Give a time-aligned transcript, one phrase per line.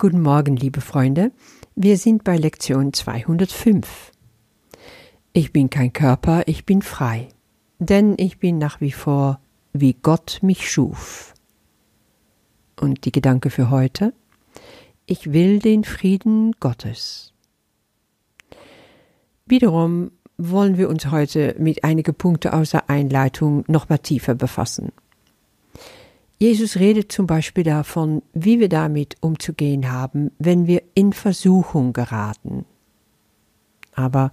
[0.00, 1.32] Guten Morgen, liebe Freunde.
[1.74, 4.12] Wir sind bei Lektion 205.
[5.32, 7.30] Ich bin kein Körper, ich bin frei,
[7.80, 9.40] denn ich bin nach wie vor,
[9.72, 11.34] wie Gott mich schuf.
[12.80, 14.14] Und die Gedanke für heute?
[15.04, 17.34] Ich will den Frieden Gottes.
[19.46, 24.92] Wiederum wollen wir uns heute mit einigen Punkten aus der Einleitung noch mal tiefer befassen.
[26.38, 32.64] Jesus redet zum Beispiel davon, wie wir damit umzugehen haben, wenn wir in Versuchung geraten.
[33.94, 34.30] Aber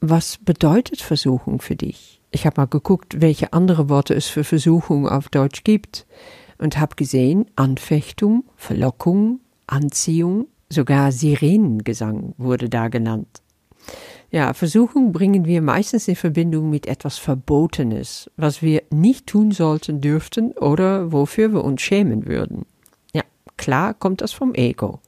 [0.00, 2.20] was bedeutet Versuchung für dich?
[2.30, 6.06] Ich habe mal geguckt, welche andere Worte es für Versuchung auf Deutsch gibt
[6.58, 13.42] und habe gesehen, Anfechtung, Verlockung, Anziehung, sogar Sirenengesang wurde da genannt.
[14.30, 20.00] Ja, Versuchung bringen wir meistens in Verbindung mit etwas Verbotenes, was wir nicht tun sollten
[20.00, 22.64] dürften oder wofür wir uns schämen würden.
[23.12, 23.22] Ja,
[23.56, 25.00] klar kommt das vom Ego.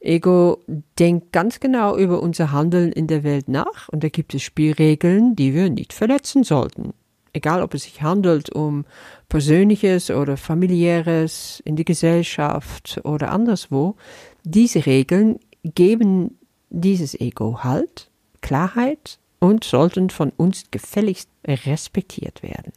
[0.00, 0.58] Ego
[0.98, 5.36] denkt ganz genau über unser Handeln in der Welt nach und da gibt es Spielregeln,
[5.36, 6.94] die wir nicht verletzen sollten.
[7.32, 8.84] Egal, ob es sich handelt um
[9.28, 13.96] Persönliches oder Familiäres in der Gesellschaft oder anderswo,
[14.44, 16.37] diese Regeln geben
[16.70, 22.72] dieses Ego Halt Klarheit und sollten von uns gefälligst respektiert werden.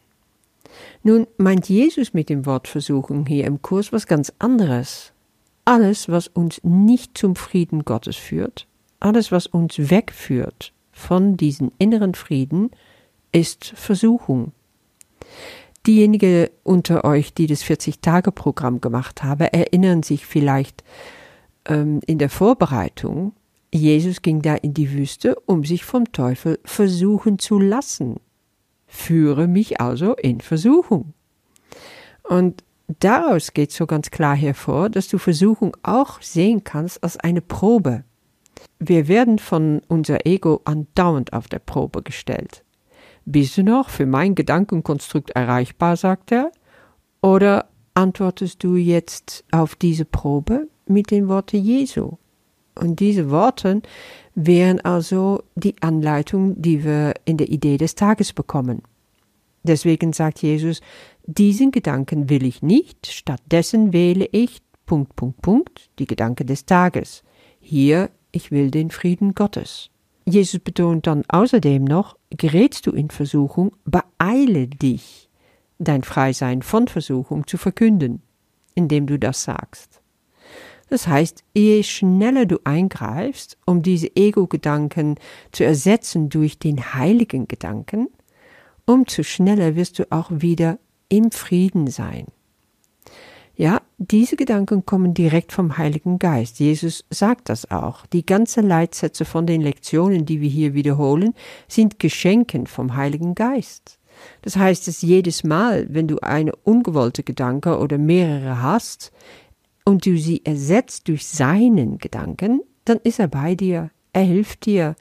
[1.04, 5.12] Nun meint Jesus mit dem Wort Versuchung hier im Kurs was ganz anderes.
[5.66, 8.68] Alles, was uns nicht zum Frieden Gottes führt,
[9.00, 12.72] alles, was uns wegführt von diesem inneren Frieden,
[13.32, 14.52] ist Versuchung.
[15.88, 20.84] Diejenigen unter euch, die das 40-Tage-Programm gemacht haben, erinnern sich vielleicht
[21.66, 23.34] ähm, in der Vorbereitung,
[23.74, 28.20] Jesus ging da in die Wüste, um sich vom Teufel versuchen zu lassen.
[28.86, 31.14] Führe mich also in Versuchung.
[32.24, 32.64] Und
[33.00, 38.04] daraus geht so ganz klar hervor, dass du Versuchung auch sehen kannst als eine Probe.
[38.80, 42.64] Wir werden von unser Ego andauernd auf der Probe gestellt.
[43.26, 46.52] Bist du noch für mein Gedankenkonstrukt erreichbar, sagt er?
[47.22, 52.18] Oder antwortest du jetzt auf diese Probe mit den Worten Jesu?
[52.76, 53.82] Und diese Worte
[54.36, 58.82] wären also die Anleitung, die wir in der Idee des Tages bekommen.
[59.64, 60.82] Deswegen sagt Jesus,
[61.26, 67.24] diesen Gedanken will ich nicht, stattdessen wähle ich Punkt, Punkt, Punkt, die Gedanken des Tages.
[67.60, 69.90] Hier, ich will den Frieden Gottes.
[70.26, 75.30] Jesus betont dann außerdem noch, gerätst du in Versuchung, beeile dich,
[75.80, 78.22] dein Freisein von Versuchung zu verkünden,
[78.76, 80.01] indem du das sagst.
[80.92, 85.16] Das heißt, je schneller du eingreifst, um diese Ego-Gedanken
[85.54, 88.10] zu ersetzen durch den heiligen Gedanken,
[88.86, 92.26] umso schneller wirst du auch wieder im Frieden sein.
[93.56, 96.60] Ja, diese Gedanken kommen direkt vom Heiligen Geist.
[96.60, 98.06] Jesus sagt das auch.
[98.08, 101.36] Die ganzen Leitsätze von den Lektionen, die wir hier wiederholen,
[101.70, 103.98] sind Geschenken vom Heiligen Geist.
[104.42, 109.14] Das heißt, dass jedes Mal, wenn du eine ungewollte Gedanke oder mehrere hast,
[109.86, 114.96] und du sie ersetzt durch seinen Gedanken, dann ist er bei dir, er hilft dir.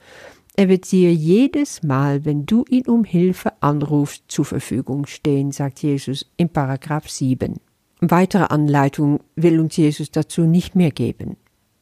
[0.56, 5.82] Er wird dir jedes Mal, wenn du ihn um Hilfe anrufst, zur Verfügung stehen, sagt
[5.82, 7.56] Jesus in Paragraph 7.
[8.00, 11.36] Weitere Anleitung will uns Jesus dazu nicht mehr geben.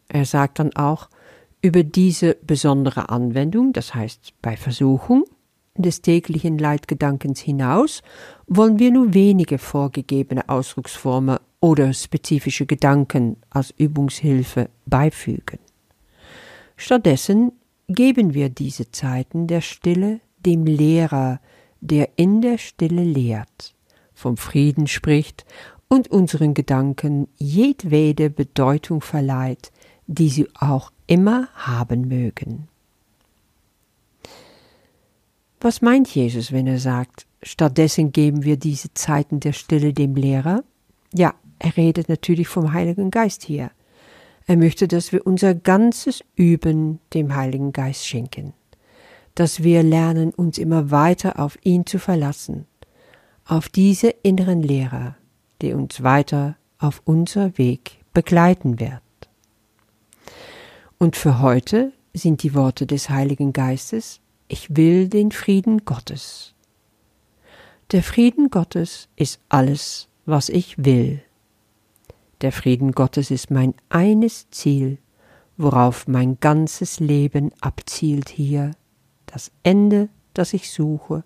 [0.08, 1.08] Er sagt dann auch,
[1.60, 5.24] über diese besondere Anwendung, das heißt bei Versuchung,
[5.76, 8.02] des täglichen Leitgedankens hinaus
[8.46, 15.58] wollen wir nur wenige vorgegebene Ausdrucksformen oder spezifische Gedanken als Übungshilfe beifügen.
[16.76, 17.52] Stattdessen
[17.88, 21.40] geben wir diese Zeiten der Stille dem Lehrer,
[21.80, 23.74] der in der Stille lehrt,
[24.14, 25.44] vom Frieden spricht
[25.88, 29.72] und unseren Gedanken jedwede Bedeutung verleiht,
[30.06, 32.68] die sie auch immer haben mögen.
[35.60, 40.62] Was meint Jesus, wenn er sagt, stattdessen geben wir diese Zeiten der Stille dem Lehrer?
[41.12, 43.70] Ja, er redet natürlich vom Heiligen Geist hier.
[44.46, 48.54] Er möchte, dass wir unser ganzes Üben dem Heiligen Geist schenken,
[49.34, 52.66] dass wir lernen, uns immer weiter auf ihn zu verlassen,
[53.44, 55.16] auf diese inneren Lehrer,
[55.60, 59.02] die uns weiter auf unser Weg begleiten wird.
[60.98, 66.54] Und für heute sind die Worte des Heiligen Geistes ich will den Frieden Gottes.
[67.92, 71.22] Der Frieden Gottes ist alles, was ich will.
[72.40, 74.98] Der Frieden Gottes ist mein eines Ziel,
[75.56, 78.70] worauf mein ganzes Leben abzielt hier,
[79.26, 81.24] das Ende, das ich suche,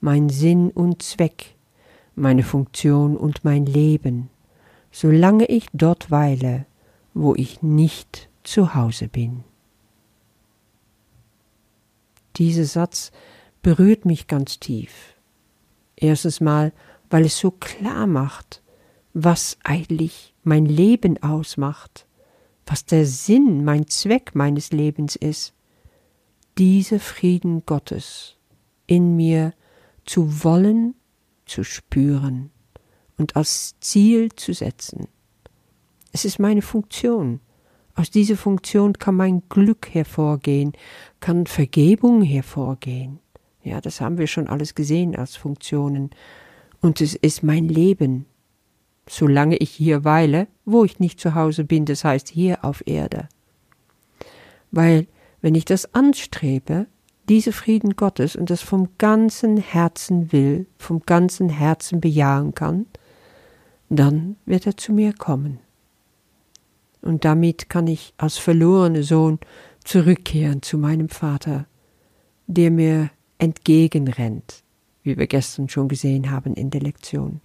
[0.00, 1.54] mein Sinn und Zweck,
[2.14, 4.28] meine Funktion und mein Leben,
[4.90, 6.66] solange ich dort weile
[7.14, 9.44] wo ich nicht zu Hause bin.
[12.36, 13.12] Dieser Satz
[13.62, 15.14] berührt mich ganz tief.
[15.96, 16.72] Erstens mal,
[17.10, 18.62] weil es so klar macht,
[19.12, 22.06] was eigentlich mein Leben ausmacht,
[22.66, 25.54] was der Sinn, mein Zweck meines Lebens ist.
[26.58, 28.36] Dieser Frieden Gottes
[28.86, 29.52] in mir
[30.04, 30.94] zu wollen,
[31.46, 32.50] zu spüren
[33.16, 35.08] und als Ziel zu setzen.
[36.12, 37.40] Es ist meine Funktion.
[37.94, 40.72] Aus dieser Funktion kann mein Glück hervorgehen,
[41.20, 43.18] kann Vergebung hervorgehen.
[43.62, 46.10] Ja, das haben wir schon alles gesehen als Funktionen.
[46.80, 48.26] Und es ist mein Leben.
[49.08, 53.28] Solange ich hier weile, wo ich nicht zu Hause bin, das heißt hier auf Erde.
[54.70, 55.06] Weil,
[55.40, 56.86] wenn ich das anstrebe,
[57.28, 62.86] diese Frieden Gottes und das vom ganzen Herzen will, vom ganzen Herzen bejahen kann,
[63.88, 65.58] dann wird er zu mir kommen.
[67.00, 69.38] Und damit kann ich als verlorener Sohn
[69.84, 71.66] zurückkehren zu meinem Vater,
[72.46, 74.62] der mir entgegenrennt,
[75.02, 77.40] wie wir gestern schon gesehen haben in der Lektion,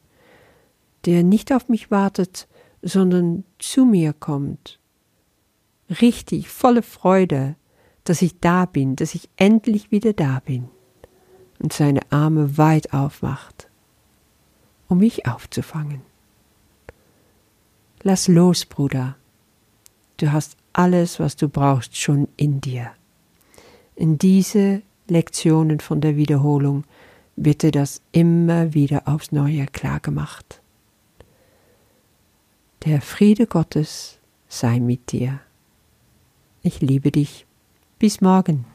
[1.06, 2.48] der nicht auf mich wartet,
[2.82, 4.80] sondern zu mir kommt,
[6.02, 7.56] richtig volle Freude,
[8.04, 10.70] dass ich da bin, dass ich endlich wieder da bin
[11.60, 13.70] und seine Arme weit aufmacht,
[14.88, 16.02] um mich aufzufangen.
[18.04, 19.16] Lass los, Bruder.
[20.18, 22.92] Du hast alles, was du brauchst, schon in dir.
[23.96, 26.84] In diese Lektionen von der Wiederholung
[27.36, 30.62] wird dir das immer wieder aufs Neue klargemacht.
[32.86, 35.40] Der Friede Gottes sei mit dir.
[36.62, 37.46] Ich liebe dich.
[37.98, 38.66] Bis morgen.